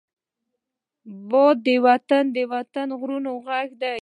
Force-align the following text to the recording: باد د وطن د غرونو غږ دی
باد 1.29 1.57
د 2.35 2.37
وطن 2.53 2.91
د 2.91 2.93
غرونو 2.99 3.31
غږ 3.47 3.69
دی 3.81 3.95